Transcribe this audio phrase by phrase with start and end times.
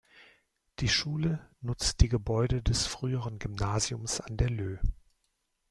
[0.79, 4.79] Die Schule nutzt die Gebäude des früheren "Gymnasiums an der Löh".